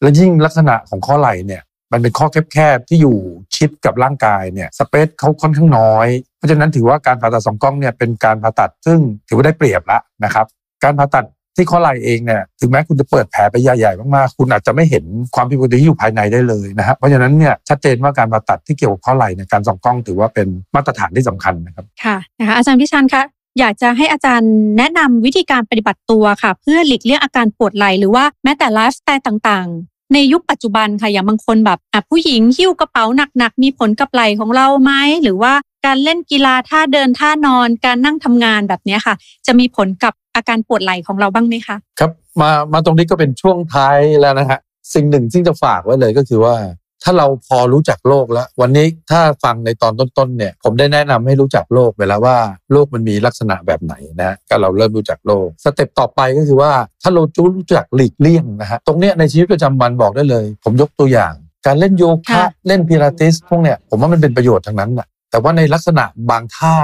[0.01, 1.61] และยิ่งลักษณะของข้อไหล่เนี่ย
[1.91, 3.17] มันเป็นข้อแคบๆที่อยู่
[3.55, 10.45] ชิดกับร่างกายเนี่ยสเปซเขาค่อนข้างน้อย เพราะฉะนั้นถือว่าการผ่าตัดสองกล้องเนี่ยเป็นการผ่าตัดซึ่งถือว่าได้เปรียบละนะครับ
[10.83, 11.25] การผ่าตัด
[11.55, 23.23] ที่ข้อไหล่เองเนี่ยถึงแม้คุณจะเปิดแผลไปใหญ่ๆมากๆ คุณอาจจะไม่เห็นความผิดปกติที่อยู่ภายในได้เลยนะฮะเพราะฉะนั้นเนี่ยชัดเจนว่าการผ่าตัดที่เกี่ยวกับข้อไหล่ในยการส่องกล้องถือว่าเป็นมาตรฐานที่สำคัญนะครับค่ะนะคะอาจารย์พิชันคะ
[23.59, 33.05] อยากจะให้อาจารย์แนะนำวิธีการปฏิบัติตัวค่ะ เพื่อหลีกเลี่ยงอาการปวดไหล่หรือว่าแม้แต่ไลฟ์สไตล์ต่างๆ ในยุคปัจจุบันค่ะอย่างบางคนแบบอะผู้หญิงหิ้วกระเป๋า
[33.37, 34.91] หนักๆมีผลกับไหล่ของเราไหม
[35.23, 35.53] หรือว่า
[35.85, 39.15] การเล่นกีฬาท่าเดินท่านอน การนั่งทำงานแบบนี้ค่ะ
[39.47, 44.59] จะมีผลกับอาการปวดไหล่ของเราบ้างไหมคะครับมามาตรงนี้ก็เป็นช่วงท้ายแล้วนะฮะ
[44.93, 46.53] สิ่งหนึ่งที่จะฝากไว้เลยก็คือว่า
[47.03, 52.37] ถ้าเราพอรู้จักโลกแล้ว วันนี้ถ้าฟังในตอนต้นๆเนี่ยผมได้แนะนำให้รู้จักโลกไปแล้วว่า
[52.71, 57.21] โลกมันมีลักษณะแบบไหนนะก็เราเริ่มรู้จักโลก สเต็ปต่อไปก็คือว่าถ้าเรา
[57.55, 61.33] รู้จักหลีกเลี่ยงนะฮะตรงเนี้ยในชีวิตประจำวันบอกได้เลย ผมยกตัวอย่าง
[61.65, 66.75] การเล่นโยคะค่ะเล่นพิลาทิสพวกเนี้ยผมว่ามันเป็นประโยชน์ทั้งนั้นนะแต่ว่าในลักษณะบางท่า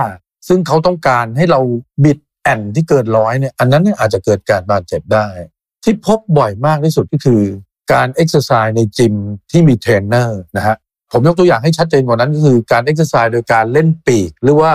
[0.47, 1.60] ซึ่งเขาต้องการให้เรา
[2.03, 5.27] บิดแอ่นที่เกินร้อยเนี่ยอันนั้นเนี่ยอาจจะเกิดการบาดเจ็บได้
[5.84, 7.41] ที่พบบ่อยมากที่สุดก็คือ
[7.91, 9.13] การ exercise ในจิม
[9.52, 10.76] ที่มีเทรนเนอร์นะฮะ
[11.12, 14.73] ผมยกตัวอย่างให้ชัดเจนกว่านั้นก็คือการเอ็กซ์ไซส์โดยการเล่นปีก หรือว่า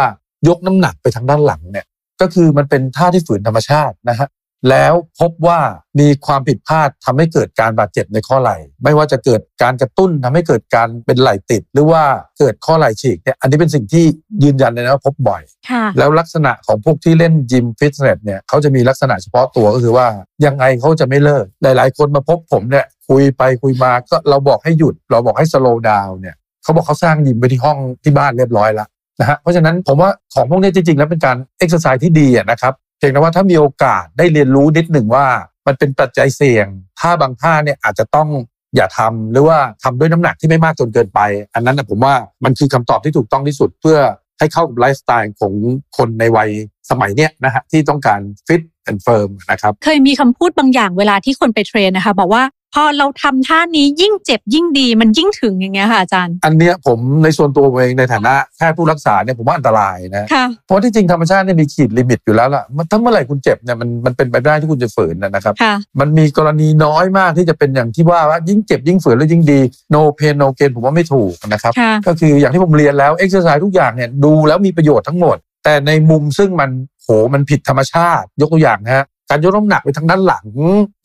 [0.48, 1.86] ยกน้ำหนักไปทางด้านหลังเนี่ย
[2.20, 4.28] ก็คือมันเป็นท่าที่ฝืนธรรมชาตินะฮะ
[4.70, 5.60] แล้วพบว่า
[6.00, 12.02] มีความผิดพลาดทำให้เกิดการบาดเจ็บในข้อไหล่ ไม่ว่าจะเกิดการกระตุ้นทำให้เกิดการเป็นไหล่ติด หรือว่า
[12.38, 14.04] เกิดข้อไหล่ฉีกเนี่ยอันนี้เป็นสิ่งที่
[14.44, 20.06] ยืนยันเลยนะว่าพบบ่อยค่ะแล้วลักษณะของพวกที่เล่นยิมฟิตเนสเนี่ยเขาจะมีลักษณะเฉพาะตัวก็คือว่า
[20.46, 28.88] ยังไงเขาจะไม่เลิก หลาย ๆ คนมาพบผมเนี่ยคุยไปคุยมาก็เราบอกให้หยุด เราบอกให้ slow down เนี่ยเขาบอกเขาสร้างยิมไปที่ห้องที่บ้านเรียบร้อยแล้ว
[29.20, 35.26] นะฮะเพราะฉะนั้นผมว่าของพวกนี้จริง ๆ แล้วเป็นการเอ็กซ์ไซส์ที่ดีอะนะครับเพียงแต่ว่าถ้ามีโอกาสได้เรียนรู้นิดหนึ่งว่า
[35.66, 36.66] มันเป็นปัจจัยเสี่ยง
[37.00, 38.28] ท่าบางท่าเนี่ยอาจจะต้อง
[38.76, 41.20] อย่าทำหรือว่าทำด้วยน้ำหนักที่ไม่มากจนเกินไป
[41.54, 43.98] อันนั้นนะผมว่ามันคือคำตอบที่ถูกต้องที่สุดเพื่อ
[44.38, 45.52] ให้เข้ากับไลฟ์สไตล์ของ
[45.96, 46.50] คนในวัย
[46.90, 52.42] สมัยเนี้ยนะฮะที่ต้องการ fit and firm นะครับ เคยมีคำพูดบางอย่างเวลาที่คนไป train นะคะ บอกว่า
[52.74, 69.60] พอเราทำท่านี้ยิ่งเจ็บยิ่งดีมันยิ่งถึงอย่างเงี้ยค่ะอาจารย์ อันเนี้ยผมในส่วนตัวผมเองในฐานะแพทย์ผู้รักษาเนี่ยผมว่าอันตรายนะค่ะเพราะที่จริงธรรมชาติเนี่ยมีขีด limit อยู่แล้วล่ะมันถ้าเมื่อไหร่คุณเจ็บเนี่ยมันมันเป็นไปไม่ได้ที่คุณจะฝืนนะนะครับค่ะมันมีกรณีน้อยมากที่จะเป็นอย่างที่ว่าว่ายิ่งเจ็บยิ่งฝืนแล้วยิ่งดี
[69.94, 76.70] no pain no gain ผมว่าไม่ถูกนะครับค่ะก็คืออย่างที่ผมเรียนแล้วเอ็กซ์ไซส์ทุกอย่างเนี่ยดูแล้วมีประโยชน์ทั้งหมด แต่ในมุมซึ่งมัน
[77.02, 80.46] โหมันผิดธรรมชาติ ยกตัวอย่างนะฮะ การยกน้ำหนักไปทางด้านหลัง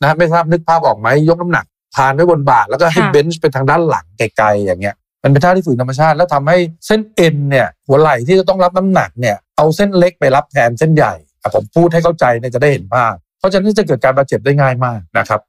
[0.00, 1.64] นะฮะไม่ทราบนึกภาพออกไหมยกน้ำหนัก
[1.94, 15.40] พาดไว้บนบ่าแล้วก็ให้ค่ะ bend ไปทางด้านหลังไกลๆอย่างเงี้ยมันเป็นท่าที่ฝืนธรรมชาติ แล้วทำให้เส้นเอ็นเนี่ยหัวไหล่ที่จะต้องรับน้ำหนักเนี่ยเอาเส้นเล็กไปรับแทนเส้นใหญ่อะผมพูดให้เข้าใจเนี่ยจะได้เห็นภาพเพราะฉะนั้นจะเกิดการบาดเจ็บได้ง่ายมากนะครับ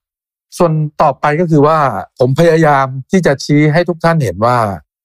[0.57, 1.77] ส่วนต่อไปก็คือว่า
[2.19, 4.57] ผมพยายามที่จะชี้ให้ทุกท่านเห็นว่า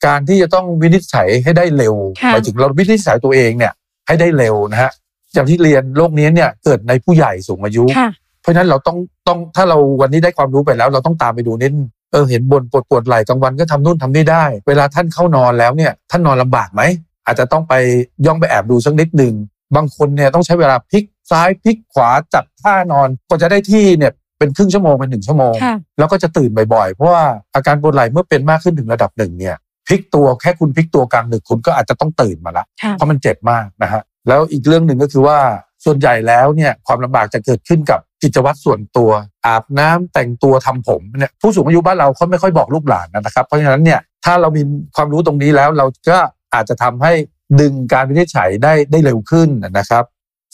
[0.07, 3.73] การที่จะต้องวินิจฉัยให้ได้เร็วค่ะหมายถึงเราวินิจฉัยตัวเองเนี่ย
[4.07, 4.91] ให้ได้เร็วนะฮะ
[5.35, 8.11] อย่างที่เรียนโรคนี้เนี่ยเกิดในผู้ใหญ่สูงอายุค่ะ
[8.43, 11.73] เพราะฉะนั้นเราต้องต้องถ้าเราวันนี้ได้ความรู้ไปแล้ว เราต้องตามไปดูนิด
[12.13, 16.83] เออเห็นบนปวดปวดไหล่กลางวันก็ทำนู่นทำนี่ได้ เวลาท่านเข้านอนแล้วเนี่ยท่านนอนลำบากไหม
[17.27, 17.75] อาจจะต้องไป
[18.27, 19.35] ย่องไปแอบดูสักนิดหนึ่ง
[19.77, 35.39] บางคนเนี่ยต้องใช้เวลาพลิกซ้ายพลิกขวาจัดท่านอนกว่าจะได้ที่เนี่ยเป็นครึ่งชั่วโมงเป็นหนึ่งชั่วโมงค่ะแล้วก็จะตื่นบ่อยๆ เพราะว่าอาการปวดไหล่เมื่อเป็นมากขึ้นถึงระดับหนึ่งเนี่ยพลิกตัวแค่คุณพลิกตัวกลางดึกคุณก็อาจจะต้องตื่นมาละค่ะเพราะมันเจ็บมากนะฮะ แล้วอีกเรื่องหนึ่งก็คือว่า
[35.85, 39.11] ส่วนใหญ่แล้วเนี่ยความลำบากจะเกิดขึ้นกับกิจวัตรส่วนตัว
[39.47, 44.63] อาบน้ำแต่งตัวทำผมเนี่ยผู้สูงอายุบ้านเราเขาไม่ค่อยบอกลูกหลานนะครับเพราะฉะนั้นเนี่ยถ้าเรามี
[44.97, 46.19] ความรู้ตรงนี้แล้วเราก็
[46.55, 47.13] อาจจะทำให้
[47.61, 50.05] ดึงการวินิจฉัยได้ได้เร็วขึ้นนะครับ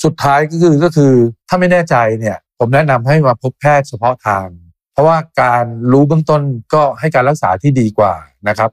[0.04, 1.12] สุดท้ายก็คือก็คือ
[1.48, 4.46] ถ้าไม่แน่ใจเนี่ยผมแนะนำให้มาพบแพทย์เฉพาะทาง
[4.92, 6.42] เพราะว่าการรู้เบื้องต้น
[6.74, 8.14] ก็ให้การรักษาที่ดีกว่า
[8.48, 8.70] นะครับ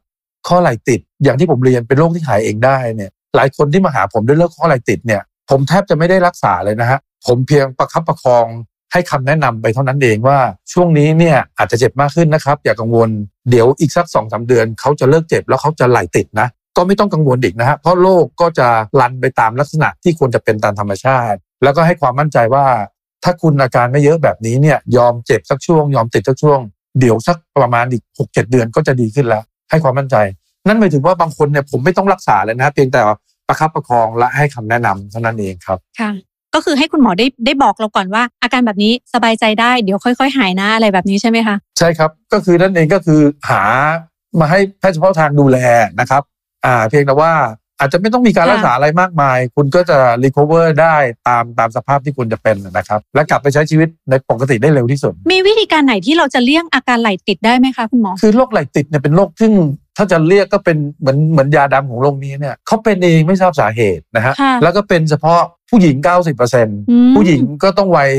[0.48, 8.48] ข้อไหล่ติดอย่างที่ผมเรียนเป็นโรคที่หายเองได้เนี่ย หลายคนที่มาหาผมด้วยเรื่องข้อไหล่ติดเนี่ย ผมแทบจะไม่ได้รักษาเลยนะฮะผมเพียงประคับประคอง
[8.92, 10.38] ให้คำแนะนำไปเท่านั้นเองว่า
[10.74, 13.10] ช่วงนี้เนี่ยอาจจะเจ็บมากขึ้นนะครับ อย่ากังวล
[13.50, 16.48] เดี๋ยวอีกสักสองสาเดือนเขาจะเลิกเจ็บแล้วเขาจะไหลติดนะ
[16.78, 18.68] ก็ไม่ต้องกังวลอีกนะฮะเพราะโรคก็จะ
[19.00, 22.66] รันไปตามลักษณะที่ควรจะเป็นตามธรรมชาติ แล้วก็ให้ความมั่นใจว่า
[23.24, 26.60] ถ้าคุณอาการไม่เยอะแบบนี้เนี่ยยอมเจ็บสักช่วง ยอมติดสักช่วง
[27.00, 30.16] เดี๋ยวสักประมาณอีกหกเจ็ดเดือนก็จะดีขึ้นแล้ว ให้ความมั่นใจ
[30.68, 33.02] นั่นหมายถึงว่าบางคนเนี่ยผมไม่ต้องรักษาเลยนะเพียงแต่
[33.48, 36.12] ประคับประคองและให้คำแนะนำเท่านั้นเองครับค่ะ
[36.54, 43.62] ก็คือให้คุณหมอได้ได้บอกเราก่อนว่า อาการแบบนี้สบายใจได้เดี๋ยวค่อย ๆ หายนะอะไรแบบนี้ใช่ไหมคะใช่ครับก็คือนั่นเองก็คือหา
[44.40, 45.58] มาให้แพทย์เฉพาะทางดูแล
[46.00, 46.22] นะครับ
[46.66, 47.32] อ่าเพียงแต่ว่า
[47.80, 50.96] อาจจะไม่ต้องมีการค่ะรักษาอะไรมากมาย คุณก็จะรีค o เวอร์ได้
[51.28, 59.52] ตามตามสภาพที่คุณจะเป็นนะครับ และกลับไปใช้ชีวิตในปกติได้เร็วที่สุด มีวิธีการไหนที่เราจะเลี่ยงอาการไหลติดได้ไหมคะคุณหมอ คือโรคไหลติดเนี่ยเป็นโรคซึ่ง
[59.98, 65.96] ถ้าจะเรียกก็เป็นเหมือนเหมือนยาดำของโรคนี้เนี่ยเขาเป็นเองไม่ทราบสาเหตุนะฮะค่ะแล้วก็เป็นเฉพาะผู้หญิง
[66.44, 68.12] 90%อืมผู้หญิงก็ต้องวัย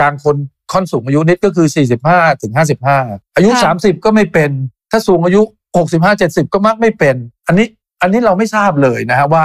[0.00, 0.36] กลางคน
[0.72, 1.66] ค่อนสูงอายุนิดก็คือ
[2.04, 4.50] 45ถึง55 อายุค่ะ30 ก็ไม่เป็น
[4.90, 5.42] ถ้าสูงอายุ
[5.82, 7.66] 65 70 ก็มักไม่เป็น อันนี้
[8.04, 9.44] อันนี้เราไม่ทราบเลยนะฮะว่า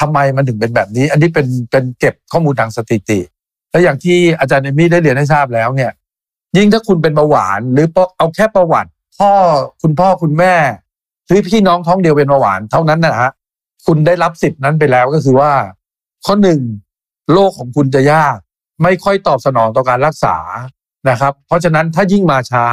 [0.00, 3.20] ทำไมมันถึงเป็นแบบนี้ อันนี้เป็นเป็นเก็บข้อมูลทางสถิติ
[3.70, 5.90] และอย่างที่อาจารย์เอมี่ได้เรียนให้ทราบแล้วเนี่ย
[6.56, 7.86] ยิ่งถ้าคุณเป็นเบาหวาน หรือ
[8.18, 9.30] เอาแค่ประวัติ พ่อ
[9.82, 10.54] คุณพ่อคุณแม่
[11.26, 13.30] หรือพี่น้องท้องเดียวเป็นเบาหวานเท่านั้นนะฮะ
[13.86, 15.52] คุณได้รับสิทธินั้นไปแล้วก็คือว่า
[16.24, 16.60] ข้อหนึ่ง
[17.32, 18.36] โรคของคุณจะยาก
[18.82, 20.36] ไม่ค่อยตอบสนองต่อการรักษา
[21.08, 22.64] นะครับ เพราะฉะนั้นถ้ายิ่งมาช้า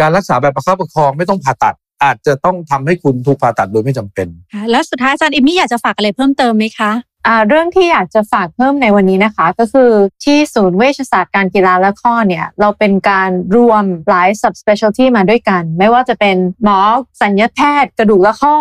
[0.00, 6.92] การรักษาแบบประคับประคองไม่ต้องผ่าตัด อาจจะต้องทำให้คุณถูกผ่าตัดโดยไม่จำเป็นค่ะแล้วสุดท้ายอาจารย์เอมมี่อยากจะฝากอะไรเพิ่มเติมไหมคะ
[7.26, 9.90] อ่าเรื่องที่อยากจะฝากเพิ่มในวันนี้นะคะ ก็คือ
[10.24, 16.78] ที่ศูนย์เวชศาสตร์การกีฬาและข้อเนี่ย เราเป็นการรวมหลาย subspecialty มาด้วยกัน ไม่ว่าจะเป็นหมอ
[17.22, 18.56] สัญญแพทย์กระดูกและข้อ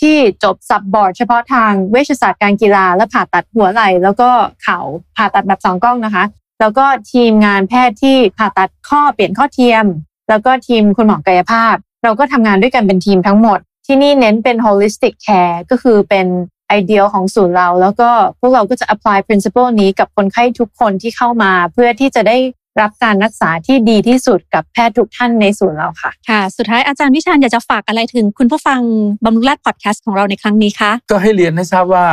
[0.00, 4.30] ที่จบซับบอร์ดเฉพาะทางเวชศาสตร์การกีฬาและผ่าตัดหัวไหล่แล้วก็
[4.62, 4.78] เข่า
[5.16, 6.24] ผ่าตัดแบบสองกล้องนะคะ
[6.60, 9.84] แล้วก็ทีมงานแพทย์ที่ผ่าตัดข้อเปลี่ยนข้อเทียม
[10.28, 16.26] แล้วก็ทีมคุณหมอกายภาพ เราก็ทำงานด้วยกันเป็นทีมทั้งหมด ที่นี่เน้นเป็น holistic care ก็คือเป็น
[16.68, 22.36] ไอเดียของศูนย์เรา แล้วก็พวกเราก็จะ apply principle นี้กับคนไข้ทุกคนที่เข้ามา เพื่อที่จะได้
[22.80, 28.80] รับการรักษาที่ดีที่สุดกับแพทย์ทุกท่านในศูนย์เราค่ะ ค่ะ สุดท้ายอาจารย์วิชาญอยากจะฝากอะไรถึงคุณผู้ฟัง
[29.24, 32.06] บำรุงราชพอดแคสต์ของเราในครั้งนี้คะ ก็ให้เรียนให้ทราบว่า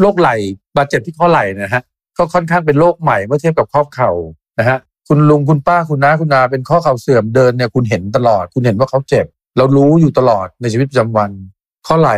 [0.00, 0.34] โรคไหล่
[0.76, 1.82] บาดเจ็บที่ข้อไหล่นะฮะ
[2.18, 4.10] ก็ค่อนข้างเป็นโรคใหม่เมื่อเทียบกับข้อเข่า
[4.58, 4.78] นะฮะ
[5.08, 11.30] คุณลุงคุณป้าคุณน้าคุณนาเป็นข้อเข่าเสื่อมเดินเนี่ยคุณเห็นตลอด คุณเห็นว่าเขาเจ็บ เรารู้อยู่ตลอดในชีวิตประจำวัน
[11.86, 12.16] ข้อไหล่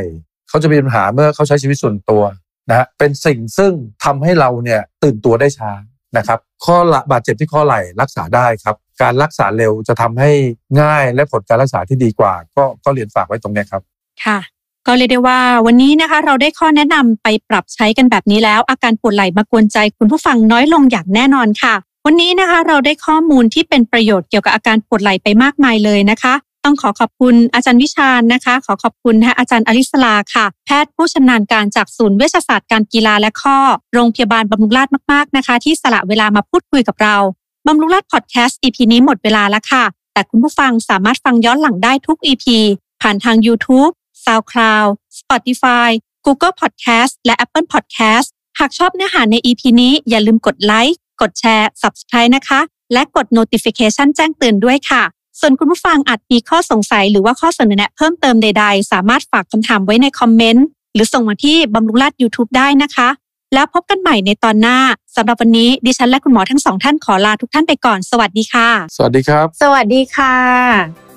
[0.49, 2.23] เขาจะมีปัญหาเมื่อเขาใช้ชีวิตส่วนตัว
[2.69, 3.73] นะฮะเป็นสิ่งซึ่ง
[4.05, 5.73] ทำให้เราเนี่ยตื่นตัวได้ช้า
[6.17, 10.31] นะครับข้อละบาดเจ็บที่ข้อไหล่รักษาได้ครับ การรักษาเร็วจะทำให้
[10.81, 13.83] ง่ายและผลการรักษาที่ดีกว่า ก็ก็เรียนฝากไว้ตรงนี้ครับ
[14.25, 14.39] ค่ะ
[14.87, 21.75] ก็เรียกได้ว่าวันนี้นะคะเราได้ข้อแนะนำไปปรับใช้กันแบบนี้แล้ว อาการปวดไหล่มากวนใจคุณผู้ฟังน้อยลงอย่างแน่นอนค่ะ
[22.07, 33.59] วันนี้นะคะเราได้ข้อมูลที่เป็นประโยชน์เกี่ยวกับอาการปวดไหล่ไปมากมายเลยนะคะ ต้องขอขอบคุณอาจารย์วิชาญนะคะ ขอขอบคุณอาจารย์อลิสลาค่ะ แพทย์ผู้ชำนาญการจากศูนย์เวชศาสตร์การกีฬาและข้อ
[33.93, 37.17] โรงพยาบาลบำรุงราษฎร์มากๆนะคะ ที่สละเวลามาพูดคุยกับเรา
[37.67, 42.45] บำรุงราษฎร์พอดแคสต์ EP นี้หมดเวลาแล้วค่ะ แต่คุณผู้ฟังสามารถฟังย้อนหลังได้ทุก EP
[43.01, 43.93] ผ่านทาง YouTube
[44.25, 45.89] SoundCloud Spotify
[46.27, 52.61] Google Podcast และ Apple Podcast หากชอบเนื้อหาใน EP นี้อย่าลืมกดไลค์กดแชร์ Subscribe นะคะ
[52.93, 55.03] และกด Notification แจ้งเตือนด้วยค่ะ
[55.41, 63.09] ส่วนคุณผู้ฟังอาจมีข้อสงสัยหรือว่าข้อเสนอแนะเพิ่มเติมใด ๆ สามารถฝากคำถามไว้ในคอมเมนต์ หรือส่งมาที่บำรุงราษฎร์ YouTube ได้นะคะ
[63.55, 64.79] แล้วพบกันใหม่ในตอนหน้า
[65.17, 71.08] สำหรับวันนี้ดิฉันและคุณหมอทั้งสองท่านขอลาทุกท่านไปก่อน สวัสดีค่ะ สวัสดีครับ สวัสดีค่ะ